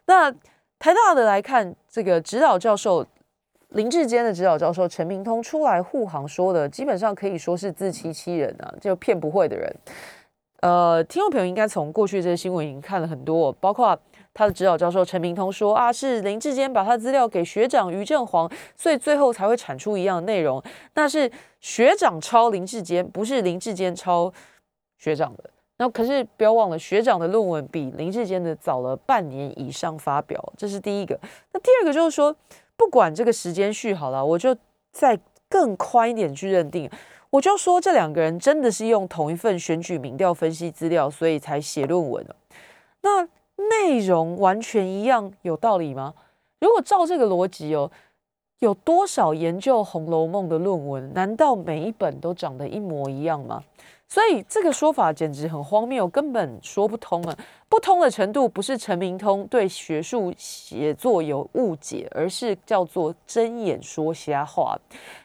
[0.06, 0.32] 那
[0.80, 3.06] 台大的来看，这个指导教授
[3.72, 9.76] 林志坚的指导教授陈明通出来护航说的，基本上可以说是自欺欺人啊，就骗不会的人。
[10.62, 14.00] 呃，听众朋友应该从过去这些新闻已经看了很多，包括。
[14.38, 20.62] 他的指导教授陈明通说：“啊，是林志坚把他资料给学长于正煌，所以最后才会产出一样的内容。
[20.94, 24.32] 那是学长抄林志坚，不是林志坚抄
[25.00, 25.50] 学长的。
[25.78, 31.20] 那可是不要忘了，学长的论文比林志坚的早了半年以上发表，这是第一个。
[31.54, 32.36] 那第二个就是说，
[32.76, 34.56] 不管这个时间序好了，我就
[34.92, 35.20] 再
[35.50, 36.88] 更宽一点去认定，
[37.32, 42.36] 我就说这两个人真的是用同一份选举民调分析资料，所以才写论文的。
[43.02, 46.14] 那。”内容完全一样，有道理吗？
[46.60, 47.92] 如果照这个逻辑哦，
[48.60, 53.64] 有多少研究《红楼梦》的论文，难道每一本都长得一模一样吗？
[54.08, 57.38] 所以这个说法简直很荒谬，根本说不通啊！
[57.68, 64.80] 不通的程度不是陈明通对学术写作有误解，而是叫做睁眼说瞎话。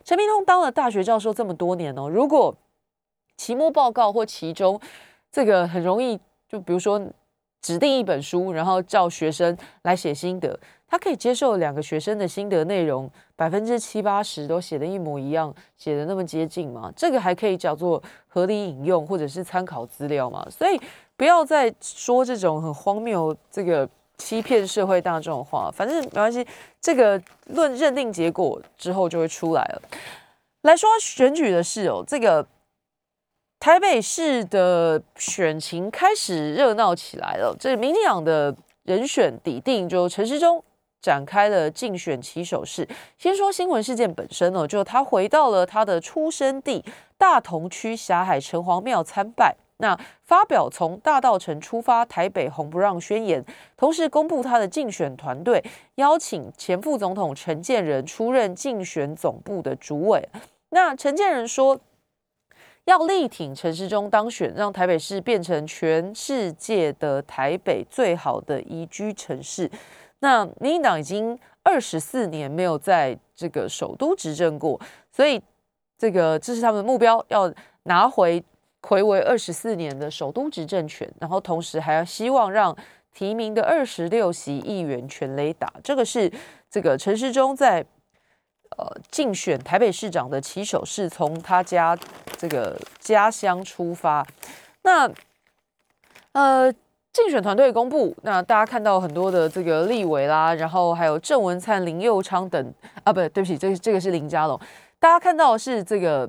[0.04, 2.54] 陈明通当了大学教授这么多年哦，如果
[3.36, 4.80] 期末报告或其中
[5.30, 6.18] 这个很容易，
[6.48, 7.00] 就比如说。
[7.62, 10.58] 指定一本书，然后叫学生来写心得。
[10.88, 16.92] 他可以接受两个学生的心得内容百分之七八十都写的一模一样，写的那么接近吗？
[16.94, 20.46] 这个还可以叫做合理引用或者是参考资料吗？
[20.50, 20.78] 所以
[21.16, 25.70] 不要再说这种很荒谬、这个欺骗社会大众的话。
[25.74, 26.46] 反正没关系，
[26.78, 29.82] 这个论认定结果之后就会出来了。
[30.62, 32.46] 来说选举的事哦，这个。
[33.62, 40.60] 台北市的选情开始热闹起来了，这民进党的人选底定，就陈时中
[41.00, 42.84] 展开了竞选起手式。
[43.16, 46.84] 先说新闻事件本身哦，就他回到了他的出生地
[47.16, 53.44] 大同区霞海城隍庙参拜，那发表从大道城出发台北红不让宣言，
[53.76, 55.62] 同时公布他的竞选团队，
[55.94, 60.28] 邀请前副总统陈建仁出任竞选总部的主委。
[60.70, 61.78] 那陈建仁说。
[62.84, 69.70] 要力挺陈时中当选，让台北市变成全世界的台北最好的宜居城市。
[70.18, 74.80] 那民进党已经二十四年没有在这个首都执政过，
[75.12, 75.40] 所以
[75.96, 77.52] 这个这是他们的目标，要
[77.84, 78.42] 拿回
[78.80, 82.76] 魁违二十四年的首都执政权，然后同时还要希望让
[83.14, 85.72] 提名的二十六席议员全雷打。
[85.84, 86.30] 这个是
[86.68, 87.86] 这个陈时中在。
[88.78, 91.96] 呃，竞选台北市长的起手是从他家
[92.36, 94.26] 这个家乡出发。
[94.82, 95.10] 那
[96.32, 96.72] 呃，
[97.12, 104.58] 竞选团队公布，那大家看到很多的这个立委啦，然后还有郑文灿、林佑昌等啊，不对，对不起，这个这个是林佳龙。
[104.98, 106.28] 大家看到的是这个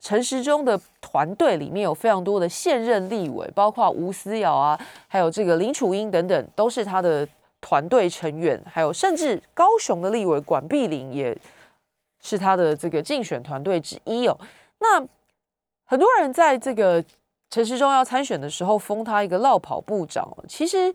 [0.00, 7.26] 陈时中的团队里面有非常多的现任立委，包括吴思瑶啊，还有这个林楚英等等，都是他的。
[7.62, 11.34] 团队成员，还有甚至高雄的立委管碧玲也
[12.20, 14.36] 是他的这个竞选团队之一哦。
[14.80, 15.00] 那
[15.84, 17.02] 很多人在这个
[17.48, 20.92] 陈时中要参选的时候封他一个绕跑部长其实，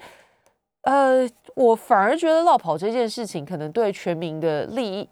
[0.82, 5.08] 呃，我反而觉得绕跑这件事情可能对全民的利益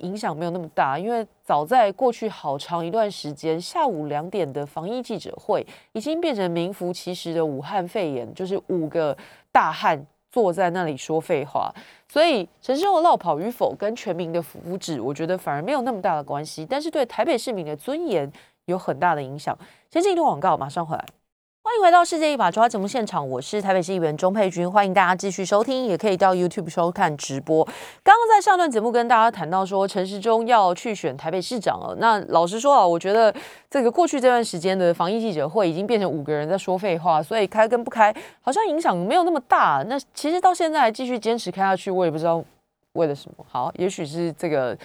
[0.00, 9.16] 影响没有那么大，因为早在过去好长一段时间，下午两点的防疫记者会已经变成名副其实的武汉肺炎，就是五个
[9.50, 10.06] 大汉。
[10.30, 11.74] 坐在那里说废话，
[12.08, 18.30] 所以陈世忠的落跑与否跟全民的福祉，我觉得反而没有那么大的关系，但是对台北市民的尊严
[18.66, 19.56] 有很大的影响。
[19.90, 21.04] 先进一段广告，马上回来。
[21.62, 27.62] 欢迎回到《世界一把抓》节目现场，我是台北市议员钟佩君，欢迎大家继续收听，也可以到 YouTube 收看直播。
[28.02, 31.94] 刚刚在上段节目跟大家谈到说，陈时中要去选台北市长了。
[32.00, 33.32] 那老实说啊，我觉得
[33.68, 39.84] 这个过去这段时间的防疫记者会已经变成五个人在说废话，所以开跟不开好像影响没有那么大。
[39.86, 42.42] 那其实到现在还继续坚持开下去，我也不知道
[42.94, 43.44] 为了什么。
[43.46, 44.76] 好，也许是这个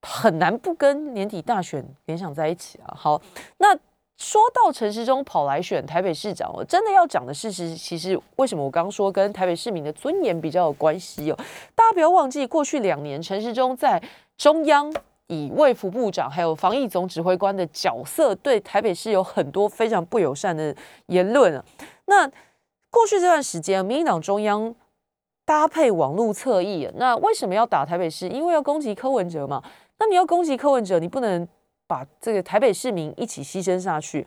[0.00, 2.96] 很难不跟年底大选联想在一起啊。
[2.96, 3.20] 好，
[3.58, 3.78] 那。
[4.18, 11.36] 说到陈时中跑来选台北市长，我真的要讲的事实，其实为什么我刚刚说跟台北市民的尊严比较有关系哦？
[11.74, 14.02] 大家不要忘记，过去两年陈时中在
[14.38, 14.90] 中央
[15.26, 20.74] 以卫福部长还有防疫总指挥官的角色，对台北市有很多非常不友善的
[21.08, 21.62] 言论啊。
[22.06, 22.26] 那
[22.90, 24.74] 过去这段时间，民进党中央
[25.44, 28.30] 搭配网络侧翼，那为什么要打台北市？
[28.30, 29.62] 因为要攻击柯文哲嘛。
[29.98, 31.46] 那你要攻击柯文哲，你不能。
[31.86, 34.26] 把这个台北市民一起牺牲下去。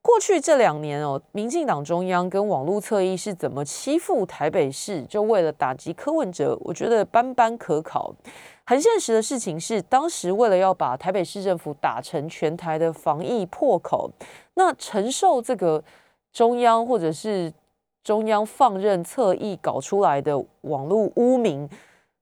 [0.00, 5.02] 过去这两年哦，民进党中央跟网络侧翼是怎么欺负台北市？
[5.02, 8.14] 就为了打击柯文哲，我觉得斑斑可考。
[8.64, 14.08] 很现实的事情是，当时为了要把台北市政府打成全台的防疫破口，
[14.54, 15.82] 那承受这个
[16.32, 17.52] 中央或者是
[18.04, 21.68] 中央放任侧翼搞出来的网络污名，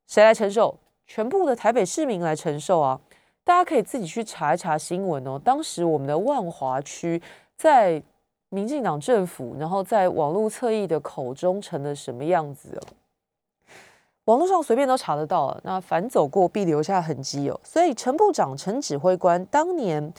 [0.06, 0.74] 谁来承受？
[1.06, 2.98] 全部的台北市民来承受啊！
[3.44, 5.38] 大家可以自己去查一查新闻哦。
[5.44, 7.20] 当时我们的万华区
[7.56, 8.02] 在
[8.48, 12.82] 民进党政府，然后在网络侧翼的口中成了什么样子哦？
[14.24, 15.54] 网络上随便都查得到。
[15.62, 17.60] 那反走过必留下痕迹哦。
[17.62, 20.12] 所以陈部长、陈指挥官当年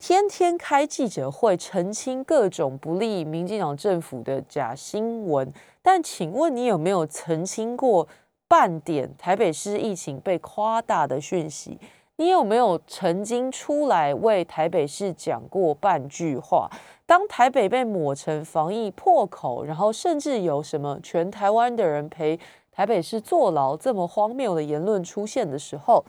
[0.00, 5.52] 天天开记者会澄清各种不利民进党政府的假新闻。
[5.80, 8.08] 但请问你有没有澄清过
[8.48, 11.78] 半点台北市疫情被夸大的讯息？
[12.22, 16.70] 你有没有曾经出来为台北市讲过半句话？
[17.04, 22.38] 当台北被抹成防疫破口，然后甚至有什么全台湾的人陪
[22.70, 26.04] 台北市坐牢这么荒谬的言论出现的时候，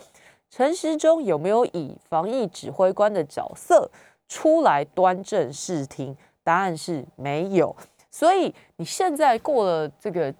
[0.51, 3.89] 陈时中有没有以防疫指挥官的角色
[4.27, 6.15] 出来端正视听？
[6.43, 7.75] 答案是没有。
[8.11, 10.31] 所以你现在过了这个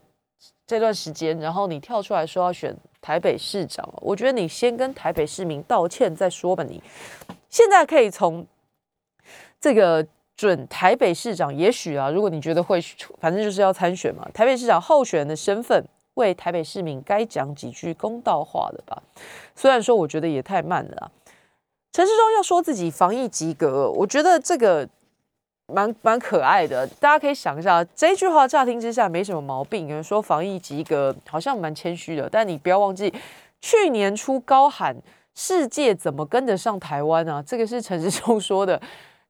[0.68, 2.78] 这段时间，然后你跳出来说要选。
[3.04, 6.64] 台北市长，我觉得你先跟台北市民道歉再说吧。
[6.64, 6.82] 你
[7.50, 8.48] 现在可以从
[9.60, 12.80] 这个准台北市长，也许啊，如果你觉得会，
[13.20, 19.04] 反正就是要参选嘛，台北市长候选人的身份，为台北市民该讲几句公道话的吧。
[19.54, 21.12] 虽然说我觉得也太慢了，
[21.92, 24.88] 陈世忠要说自己防疫及格，我觉得这个。
[25.68, 29.88] 蛮蛮可爱的，大家可以想一下，这句话乍听之下没什么毛病。
[29.88, 33.12] 有人说防疫及格，好像蛮谦虚的，但你不要忘记，
[33.62, 34.96] 去年初高喊
[35.34, 37.42] 世界怎么跟得上台湾啊？
[37.48, 38.80] 这个是陈时中说的。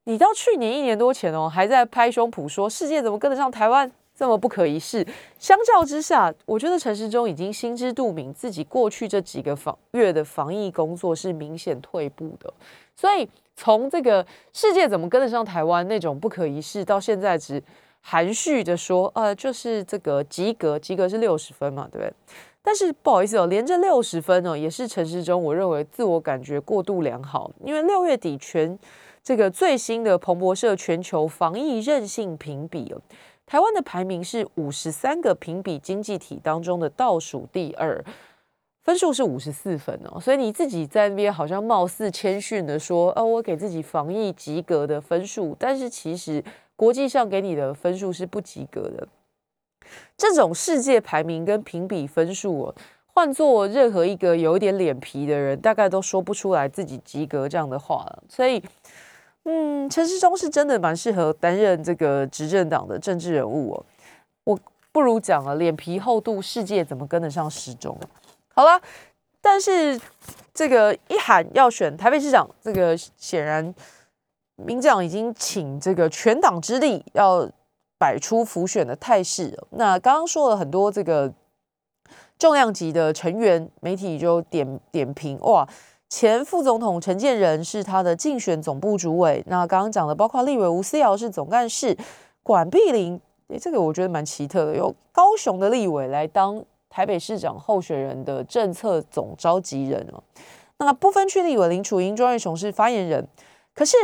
[0.05, 5.05] 你到去年一年多前哦，还在拍胸脯说世界怎么跟得上台湾，这么不可一世。
[5.37, 12.51] 相较之下，我觉得陈时中已经心知肚明，自己过去这几个防月的防疫工作是明显退步的，
[12.95, 13.29] 所以。
[13.55, 17.61] 从这个世界怎么跟得上台湾那种不可一世，到现在只
[18.01, 22.13] 含蓄的说，呃，就是这个及格，及格是六十分嘛，对不对？
[22.61, 28.77] 但是不好意思哦，连这六十分哦，也是陈时中我认为自我感觉过度良好，因为六月底全
[29.21, 33.01] 这个最新的彭博社全球防疫韧性评比哦，
[33.45, 38.03] 台湾的排名是五十三个评比经济体当中的倒数第二。
[38.83, 46.43] 分数是五十四分哦，所以你自己在那边好像貌似谦逊的说，哦，我给自己防疫及格的分数，但是其实
[46.75, 49.07] 国际上给你的分数是不及格的。
[50.17, 52.75] 这种世界排名跟评比分数哦，
[53.13, 58.23] 换做任何一个有一点脸皮的人，大概都说不出来自己及格这样的话了。
[58.27, 58.61] 所以，
[59.45, 63.85] 嗯，陈世忠是真的蛮适合担任这个执政党的政治人物哦。
[64.43, 64.59] 我
[64.91, 67.97] 不如讲了，脸皮厚度，世界怎么跟得上时钟？
[68.55, 68.79] 好了，
[69.41, 69.99] 但是
[70.53, 73.73] 这个一喊要选台北市长，这个显然
[74.57, 77.49] 民进党已经请这个全党之力要
[77.97, 79.57] 摆出浮选的态势。
[79.71, 81.33] 那刚刚说了很多这个
[82.37, 85.67] 重量级的成员，媒体就点点评哇，
[86.07, 89.43] 前副总统陈建仁是他的竞选总部主委。
[89.47, 91.97] 那刚刚讲的包括立委吴思瑶是总干事，
[92.43, 96.63] 管碧玲，诶，这个我觉得蛮奇特的，有高雄的立委来当。
[96.93, 100.21] 台北市长候选人的政策总召集人哦，
[100.77, 103.27] 那不分区立委林楚英、庄瑞雄是发言人。
[103.73, 103.97] 可是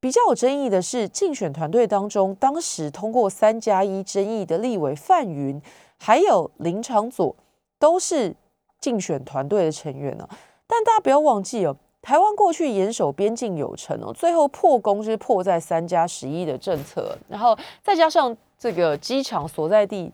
[0.00, 5.62] 比较有争议的是，竞选团队当中，当时通过三加一争议的立委范云，
[5.98, 7.36] 还有林长佐，
[7.78, 8.34] 都是
[8.80, 10.28] 竞选团队的成员呢。
[10.66, 20.12] 但大家不要忘记哦，台湾过去严守边境有成哦，最后破功是破在三加十一的政策，然后再加上这个机场所在地，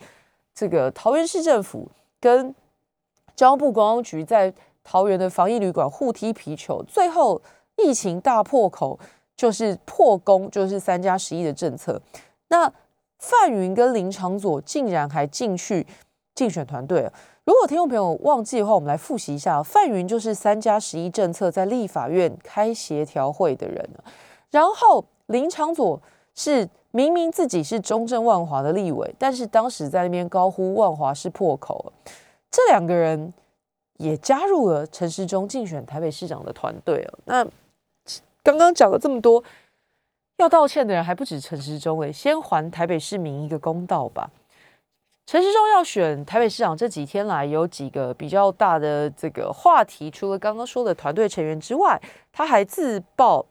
[0.55, 1.89] 这个桃园市政府。
[2.23, 2.55] 跟
[3.35, 4.55] 交通部公安局在
[4.85, 7.43] 桃园的防疫旅馆互踢皮球，最后
[7.77, 8.97] 疫情大破口，
[9.37, 12.01] 就是破功，就是三加十一的政策。
[12.49, 12.73] 那
[13.19, 15.85] 范云跟林长佐竟然还进去
[16.35, 17.11] 竞选团队
[17.45, 23.91] 如果听众朋友忘记的话，我们来复习一下：范云就是三加十一政策在立法院开协调会的人
[24.51, 26.01] 然后林长佐
[26.35, 31.93] 是明明自己是中正万华的立委，但是当时在那边高呼万华是破口，
[32.51, 33.33] 这两个人
[33.97, 37.19] 也加入了陈时中竞选台北市长的团队哦。
[37.25, 37.47] 那
[38.43, 39.43] 刚刚讲了这么多，
[40.37, 44.31] 要道歉的人还不止陈时中诶，先还台北市民一个公道吧。
[45.25, 51.99] 陈时中要选台北市长这几天来，有几个比较大的这个话题，除了刚刚说的团队成员之外，
[52.33, 53.47] 他还自曝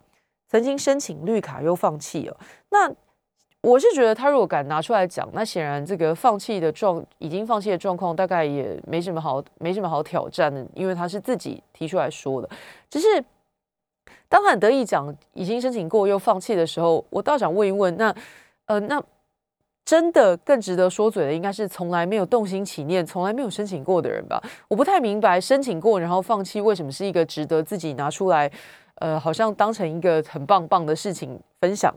[0.49, 2.37] 曾经申请绿卡又放弃了。
[2.69, 2.93] 那
[3.61, 12.49] 我是觉得他如果敢拿出来讲，那显然这个放弃的状已经放弃的状况，大概也没什么好没什么好挑战的，因为他是自己提出来说的。
[12.89, 13.23] 只是
[14.27, 18.15] 当他很得意讲已经申请过又放弃的时候，我倒想问一问，那
[18.65, 19.01] 呃那。
[19.83, 24.41] 真的更值得说嘴的，应该是从来没有动心起念、从来没有申请过的人吧？
[24.69, 28.49] 我不太明白申请过然后放弃，为什么是一个值得自己拿出来，
[28.99, 31.93] 呃，好像当成一个很棒棒的事情分享。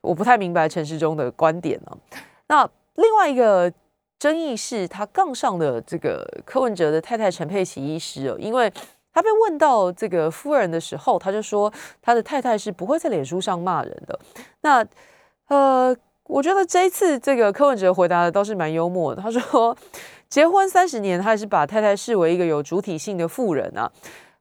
[0.00, 1.96] 我不太明白陈世忠的观点呢。
[2.48, 3.72] 那另外一个
[4.18, 8.72] 争议是他杠上的这个柯文哲的太太陈佩琪医师哦，因为
[9.12, 11.72] 他被问到这个夫人的时候，他就说
[12.02, 14.18] 他的太太是不会在脸书上骂人的。
[14.62, 14.86] 那
[15.48, 15.96] 呃。
[16.28, 19.22] 我觉得这一次这个柯文哲回答的倒是蛮幽默的。
[19.22, 19.74] 他说，
[20.28, 23.90] 结婚三十年，他还是把太太视为一个有主体性的妇人啊，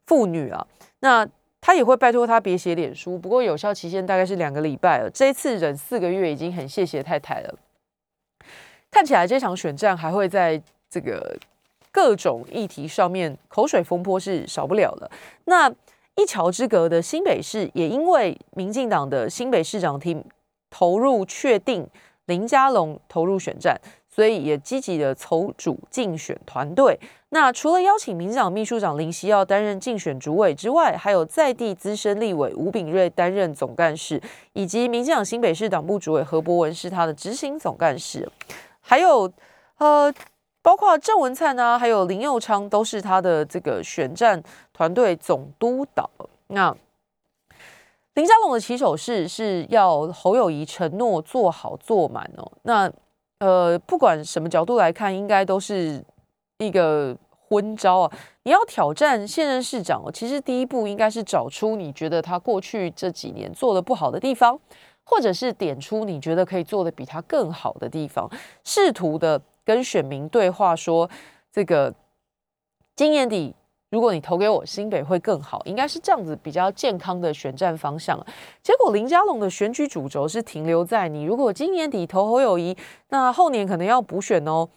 [0.05, 0.67] 妇女啊。
[0.99, 1.25] 那
[1.67, 5.09] 他也会拜托他别写脸书，不过有效期限大概是两个礼拜了。
[5.13, 7.53] 这一次忍四个月，已经很谢谢太太了。
[8.89, 11.37] 看起来这场选战还会在这个
[11.91, 15.11] 各种议题上面口水风波是少不了的。
[15.43, 15.69] 那
[16.15, 20.15] 一桥之隔的新北市，也因为民进党的新北市长提。
[20.69, 21.87] 投入确定
[22.25, 23.79] 林佳龙投入选战，
[24.17, 26.99] 所以也积极的筹组竞选团队。
[27.29, 34.19] 那除了邀请民进党秘书长林夕耀担任竞选主委之外，还有在地资深立委吴炳瑞担任总干事，
[34.53, 38.27] 以及民进党新北市党部主委何博文是他的执行总干事，
[38.79, 39.31] 还有
[39.77, 40.11] 呃，
[40.63, 44.41] 包括郑文灿啊，还有林佑昌都是他的这个选战
[44.73, 46.09] 团队总督导。
[46.47, 46.75] 那
[48.15, 52.51] 林佳龙的起手式是要侯友谊承诺做好做满哦。
[52.63, 52.91] 那
[53.39, 56.03] 呃，不管什么角度来看，应该都是
[56.57, 57.15] 一个
[57.47, 58.11] 昏招啊。
[58.43, 64.59] 你要挑战现任市长哦，其实第一步应该是找出你觉得他过去这几年做的不好的地方，
[65.03, 68.29] 或者是点出你觉得可以做的比他更好的地方，
[68.63, 71.09] 试图的跟选民对话，说
[71.51, 71.93] 这个
[72.95, 73.53] 今年底。
[73.89, 78.19] 如果你投给我，新北会更好，应该是这样子比较健康的选战方向。
[78.61, 82.75] 结果林佳龙的选举主轴是停留在你如果今年底投侯友谊，
[83.09, 84.67] 那后年可能要补选哦。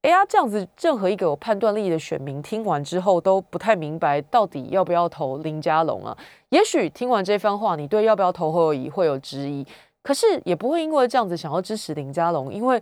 [0.00, 6.16] 哎呀，这样子任何一个有判断力的选民听完之后都不太明白到底要不要投林佳龙啊。
[6.48, 9.66] 也许听完这番话，你对要不要投侯友谊会有质疑，
[10.02, 12.80] 可是也不会因为这样子想要支持林佳龙，因为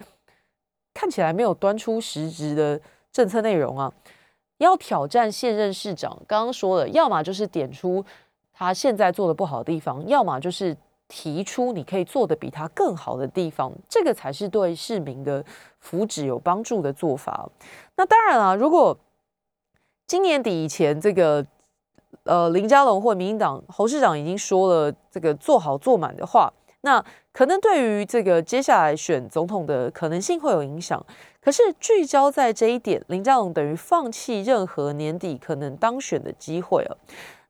[0.95, 2.81] 看起来没有端出实质的
[3.11, 3.93] 政策内容啊。
[4.59, 8.05] 要挑战现任市长，刚刚说了，要么就是点出
[8.53, 15.45] 他现在做的不好的地方，要么就是提出你可以做的比他更好的地方，这个才是对市民的
[15.79, 17.49] 福祉有帮助的做法。
[17.97, 18.97] 那当然了，如果
[20.07, 21.47] 今年底以前，这个
[22.25, 31.05] 呃林佳龙或民进党侯市长已经说了这个做好做满的话，那可能对于这个接下来选总统的可能性会有影响。
[31.49, 36.99] 可是聚焦在这一点，林佳龙等于放弃任何年底可能当选的机会了。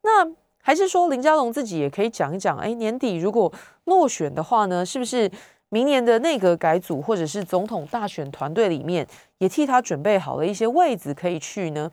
[0.03, 0.25] 那
[0.63, 3.53] 还是说林佳龙自己也可以讲一讲，哎，年底如果
[3.87, 5.29] 落选的话呢，是不是
[5.71, 9.05] 明年的内阁改组或者是总统大选团队里面
[9.39, 11.91] 也替他准备好了一些位子可以去呢？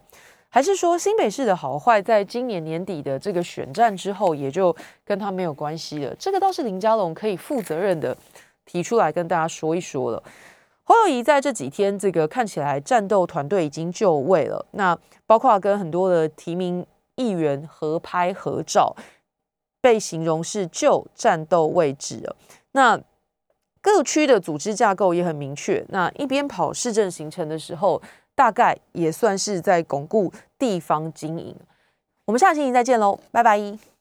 [0.50, 6.16] 还是说新北市的好坏在今年年底的这个选战之后也就跟他没有关系了？
[6.20, 8.16] 这个倒是林佳龙可以负责任的
[8.64, 10.22] 提出来跟大家说一说了。
[10.88, 14.66] 侯友谊在这几天，这个看起来战斗团队已经就位了。
[14.72, 18.96] 那包括跟很多的提名议员合拍合照，
[19.82, 22.36] 被形容是就战斗位置了。
[22.74, 23.02] 那
[23.82, 25.84] 各区的组织架构也很明确。
[25.90, 28.02] 那一边跑市政行程的时候，
[28.36, 31.56] 大概也算是在巩固地方经营。
[32.26, 33.95] 我们下期再见喽，拜拜。